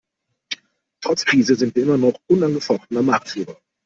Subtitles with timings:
[1.03, 3.55] Trotz Krise sind wir immer noch unangefochtener Marktführer.